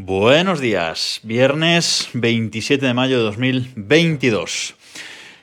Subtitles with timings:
[0.00, 4.76] Buenos días, viernes 27 de mayo de 2022.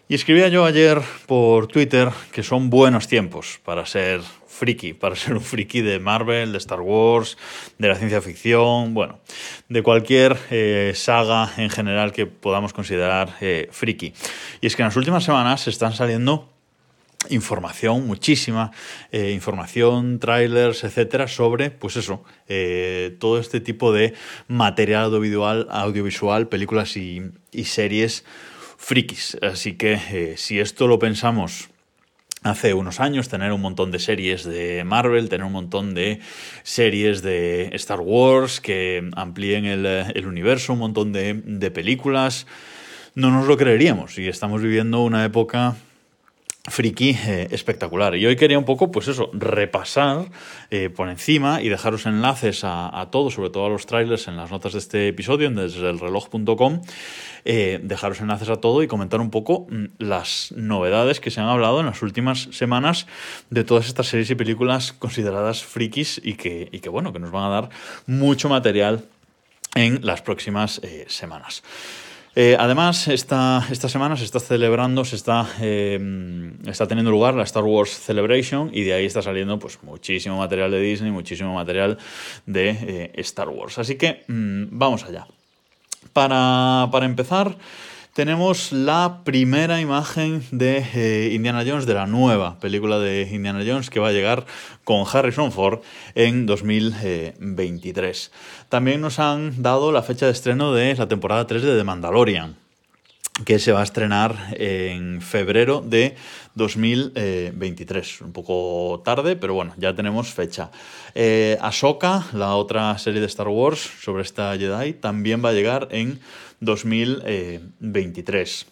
[0.07, 5.33] Y escribía yo ayer por Twitter que son buenos tiempos para ser friki, para ser
[5.33, 7.37] un friki de Marvel, de Star Wars,
[7.77, 9.19] de la ciencia ficción, bueno,
[9.67, 14.13] de cualquier eh, saga en general que podamos considerar eh, friki.
[14.61, 16.54] Y es que en las últimas semanas están saliendo
[17.29, 18.71] información, muchísima
[19.11, 24.13] eh, información, trailers, etcétera, sobre, pues eso, eh, todo este tipo de
[24.47, 27.21] material audiovisual, audiovisual películas y,
[27.63, 28.25] series
[28.77, 29.37] frikis.
[29.41, 31.69] Así que eh, si esto lo pensamos
[32.43, 36.19] hace unos años, tener un montón de series de Marvel, tener un montón de
[36.63, 42.45] series de Star Wars que amplíen el, universo, un montón de, de películas,
[43.15, 44.19] no nos lo creeríamos.
[44.19, 45.75] Y estamos viviendo una época
[46.67, 48.15] friki eh, espectacular.
[48.15, 50.25] Y hoy quería un poco, pues eso, repasar
[50.71, 54.51] eh, por encima y dejaros enlaces a, todo, sobre todo a los trailers en las
[54.51, 56.81] notas de este episodio, en desde el reloj.com,
[57.45, 61.47] eh, dejaros enlaces a todo y comentar un poco mm, las novedades que se han
[61.47, 63.05] hablado en las últimas semanas
[63.49, 67.31] de todas estas series y películas consideradas frikis y que, y que bueno, que nos
[67.31, 67.69] van a dar
[68.07, 69.05] mucho material
[69.75, 71.63] en las próximas semanas.
[72.37, 75.97] Eh, además, esta, esta, semana se está celebrando, se está, eh,
[76.65, 80.69] está teniendo lugar la Star Wars Celebration y de ahí está saliendo pues, muchísimo material
[80.69, 81.97] de Disney, muchísimo material
[82.45, 83.79] de eh, Star Wars.
[83.79, 85.27] Así que mm, vamos allá.
[86.11, 87.55] Para, para empezar,
[88.15, 93.89] tenemos la primera imagen de eh, Indiana Jones, de la nueva película de Indiana Jones
[93.89, 94.45] que va a llegar
[94.85, 95.81] con Harrison Ford
[96.15, 98.31] en 2023.
[98.69, 102.64] También nos han dado la fecha de estreno de la temporada 3 de The Mandalorian
[103.43, 106.15] que se va a estrenar en febrero de
[106.53, 108.21] 2023.
[108.21, 110.71] Un poco tarde, pero bueno, ya tenemos fecha.
[111.13, 115.89] Eh, Ahsoka, la otra serie de Star Wars sobre esta Jedi, también va a llegar
[115.91, 116.21] en
[116.61, 118.67] 2023.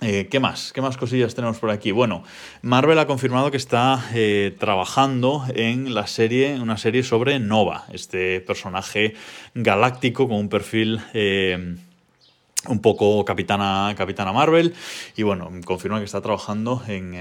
[0.00, 0.72] Eh, ¿Qué más?
[0.72, 1.90] ¿Qué más cosillas tenemos por aquí?
[1.90, 2.22] Bueno,
[2.62, 8.40] Marvel ha confirmado que está eh, trabajando en la serie, una serie sobre Nova, este
[8.40, 9.14] personaje
[9.54, 11.74] galáctico con un perfil eh,
[12.66, 14.74] un poco capitana, capitana Marvel.
[15.16, 17.14] Y bueno, confirma que está trabajando en,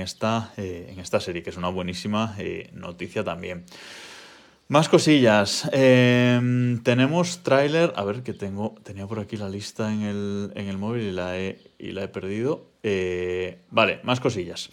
[0.00, 2.36] esta, en esta serie, que es una buenísima
[2.72, 3.64] noticia también.
[4.70, 5.68] Más cosillas.
[5.72, 7.92] Em, tenemos tráiler.
[7.96, 8.76] A ver, que tengo.
[8.84, 12.66] Tenía por aquí la lista en el, móvil y la he, y la he perdido.
[12.84, 14.70] Eh, vale, más cosillas.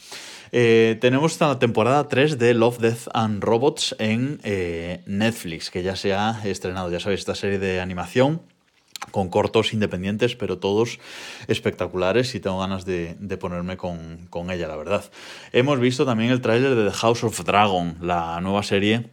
[0.52, 5.96] Eh, tenemos esta temporada 3 de Love, Death and Robots en eh, Netflix, que ya
[5.96, 6.92] se ha estrenado.
[6.92, 8.44] Ya sabéis, esta serie de animación
[9.12, 11.00] con cortos independientes, pero todos
[11.48, 15.06] espectaculares y tengo ganas de, ponerme con, con, ella, la verdad.
[15.54, 19.10] Hemos visto también el tráiler de The House of Dragon, la nueva serie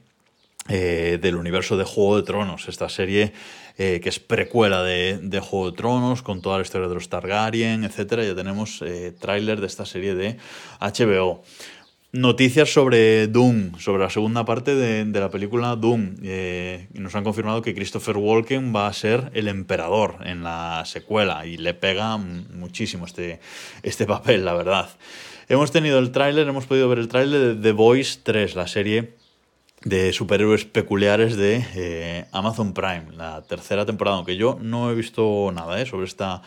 [0.69, 3.34] eh, del universo de Juego de Tronos, esta serie
[3.77, 7.84] eh, que es precuela de, Juego de Tronos, con toda la historia de los Targaryen,
[7.84, 8.22] etc.
[8.22, 10.39] Ya tenemos eh, tráiler de esta serie de
[10.81, 11.43] HBO.
[12.15, 16.15] Noticias sobre Doom, sobre la segunda parte de, la película Doom.
[16.93, 21.57] nos han confirmado que Christopher Walken va a ser el emperador en la secuela y
[21.57, 23.41] le pega muchísimo este,
[23.83, 24.91] este papel, la verdad.
[25.49, 29.15] Hemos tenido el tráiler, hemos podido ver el tráiler de The Voice 3, la serie
[29.83, 35.51] de superhéroes peculiares de eh, Amazon Prime, la tercera temporada, aunque yo no he visto
[35.53, 36.43] nada eh, sobre, esta,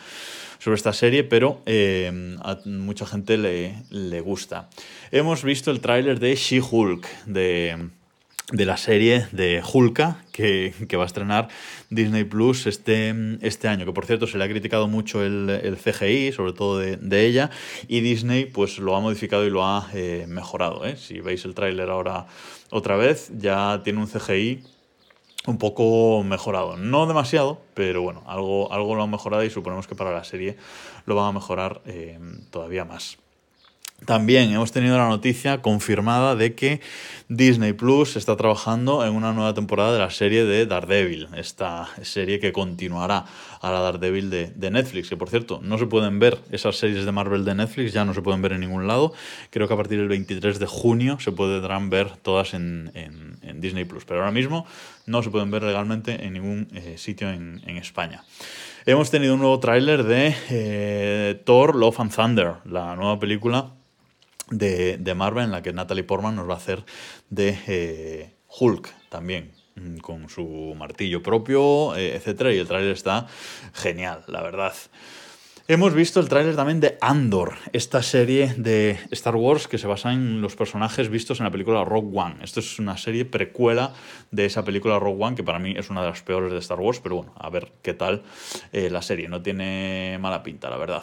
[0.58, 4.68] sobre esta serie, pero eh, a mucha gente le, le, gusta.
[5.10, 7.88] Hemos visto el tráiler de She-Hulk, de,
[8.52, 11.48] de, la serie de Hulka, que, que, va a estrenar
[11.90, 15.76] Disney Plus este, este año, que por cierto se le ha criticado mucho el, el
[15.76, 17.50] CGI, sobre todo de, de, ella,
[17.86, 19.88] y Disney pues lo ha modificado y lo ha
[20.26, 20.82] mejorado.
[20.96, 22.26] Si veis el tráiler ahora
[22.70, 24.62] otra vez ya tiene un CGI
[25.48, 26.76] un poco mejorado.
[26.76, 30.56] No demasiado, pero bueno, algo, algo lo han mejorado y suponemos que para la serie
[31.06, 32.18] lo van a mejorar eh,
[32.50, 33.18] todavía más.
[34.04, 36.80] También hemos tenido la noticia confirmada de que
[37.28, 42.38] Disney Plus está trabajando en una nueva temporada de la serie de Daredevil, esta serie
[42.38, 43.26] que continuará
[43.60, 47.12] a la Daredevil de, Netflix, que por cierto no se pueden ver esas series de
[47.12, 49.12] Marvel de Netflix, ya no se pueden ver en ningún lado,
[49.50, 52.92] creo que a partir del 23 de junio se podrán ver todas en,
[53.60, 54.66] Disney Plus, pero ahora mismo
[55.06, 58.24] no se pueden ver legalmente en ningún eh, sitio en, España.
[58.86, 63.72] Hemos tenido un nuevo tráiler de eh, Thor Love and Thunder, la nueva película
[64.50, 66.84] de, Marvel en la que Natalie Portman nos va a hacer
[67.30, 73.26] de eh, Hulk también mm, con su martillo propio, etcétera, y el trailer está
[73.74, 74.74] genial, la verdad.
[75.70, 80.14] Hemos visto el tráiler también de Andor, esta serie de Star Wars que se basa
[80.14, 82.36] en los personajes vistos en la película Rogue One.
[82.42, 83.92] Esto es una serie precuela
[84.30, 86.80] de esa película Rogue One, que para mí es una de las peores de Star
[86.80, 88.22] Wars, pero bueno, a ver qué tal
[88.72, 89.28] eh, la serie.
[89.28, 91.02] No tiene mala pinta, la verdad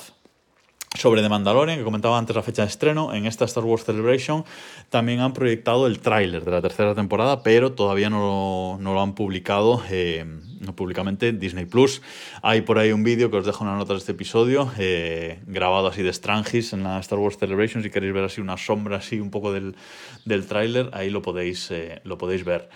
[0.96, 4.46] sobre The Mandalorian, que comentaba antes la fecha de estreno, en esta Star Wars Celebration
[4.90, 9.84] también han proyectado el tráiler de la tercera temporada, pero todavía no, lo han publicado
[9.90, 10.26] eh,
[10.76, 12.02] públicamente Disney Plus.
[12.42, 15.40] Hay por ahí un vídeo que os dejo en las notas de este episodio, eh,
[15.48, 18.98] grabado así de Strangis en la Star Wars Celebration, si queréis ver así una sombra
[18.98, 19.76] así un poco del,
[20.24, 22.70] del tráiler, ahí lo podéis, eh, lo podéis ver.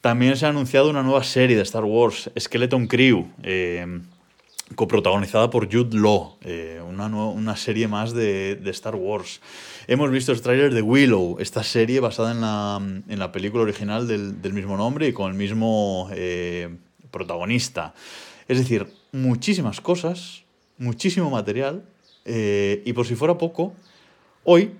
[0.00, 3.26] También se ha anunciado una nueva serie de Star Wars, Skeleton Crew
[4.74, 9.40] coprotagonizada por Jude Law, eh, una, una, serie más de, Star Wars.
[9.86, 14.06] Hemos visto el tráiler de Willow, esta serie basada en la, en la película original
[14.06, 16.76] del, del, mismo nombre y con el mismo eh,
[17.10, 17.94] protagonista.
[18.48, 20.42] Es decir, muchísimas cosas,
[20.78, 21.84] muchísimo material,
[22.24, 23.74] eh, y por si fuera poco,
[24.44, 24.72] hoy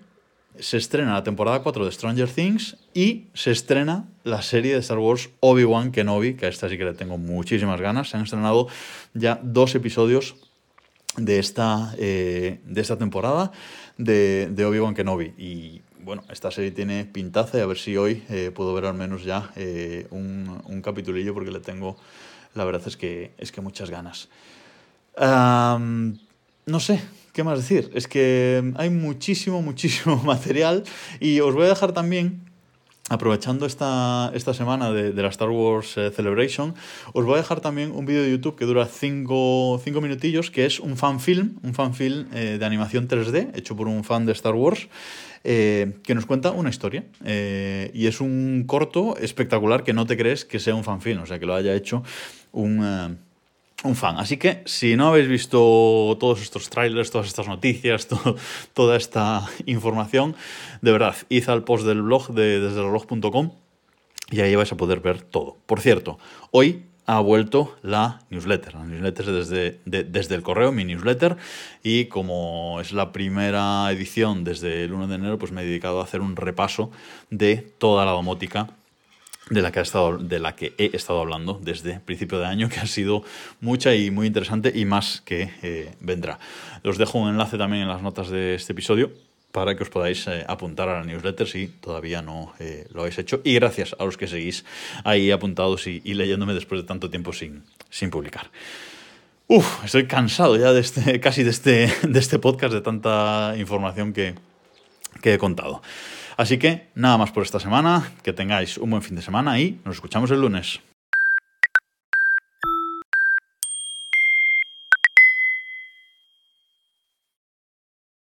[0.58, 4.98] se estrena la temporada 4 de Stranger Things y se estrena la serie de Star
[4.98, 8.10] Wars Obi-Wan Kenobi, que a esta sí que le tengo muchísimas ganas.
[8.10, 8.68] Se han estrenado
[9.14, 10.36] ya dos episodios
[11.16, 13.52] de esta, eh, de esta temporada
[13.98, 15.34] de, Obi-Wan Kenobi.
[15.36, 18.94] Y bueno, esta serie tiene pintaza y a ver si hoy eh, puedo ver al
[18.94, 21.96] menos ya eh, un, un capitulillo porque le tengo,
[22.54, 24.28] la verdad es que, es que muchas ganas.
[25.18, 27.00] no sé,
[27.34, 27.90] ¿Qué más decir?
[27.94, 30.84] Es que hay muchísimo, muchísimo material
[31.19, 32.42] y os voy a dejar también
[33.10, 36.76] aprovechando esta, esta semana de, la Star Wars eh, Celebration,
[37.12, 40.78] os voy a dejar también un vídeo de YouTube que dura 5 minutillos, que es
[40.78, 44.32] un fan film, un fan film eh, de animación 3D, hecho por un fan de
[44.32, 44.87] Star Wars,
[45.42, 47.02] eh, que nos cuenta una historia.
[47.20, 51.26] y es un corto espectacular que no te crees que sea un fan film, o
[51.26, 52.04] sea, que lo haya hecho
[52.52, 53.19] un
[53.84, 54.16] un fan.
[54.19, 58.08] Así que si no habéis visto todos estos trailers, todas estas noticias,
[58.75, 60.34] toda esta información,
[60.81, 63.52] de verdad, id al post del blog de desdelreloj.com
[64.31, 65.58] y ahí vais a poder ver todo.
[65.66, 66.19] Por cierto,
[66.50, 68.75] hoy ha vuelto la newsletter.
[68.75, 71.37] La newsletter desde, desde el correo, mi newsletter,
[71.82, 76.00] y como es la primera edición desde el 1 de enero, pues me he dedicado
[76.00, 76.90] a hacer un repaso
[77.30, 78.70] de toda la domótica
[79.50, 82.69] de la, que ha estado, de la que he estado hablando desde principio de año,
[82.69, 83.23] que ha sido
[83.61, 86.38] mucha y muy interesante y más que eh, vendrá.
[86.85, 89.12] Os dejo un enlace también en las notas de este episodio
[89.52, 93.19] para que os podáis eh, apuntar a la newsletter si todavía no eh, lo habéis
[93.19, 93.41] hecho.
[93.44, 94.64] Y gracias a los que seguís
[95.05, 98.50] ahí apuntados y, leyéndome después de tanto tiempo sin, sin publicar.
[99.47, 104.12] Uf, estoy cansado ya de este, casi de este, de este podcast, de tanta información
[104.12, 104.35] que,
[105.23, 105.82] que he contado.
[106.36, 109.81] Así que nada más por esta semana, que tengáis un buen fin de semana y
[109.84, 110.81] nos escuchamos el lunes.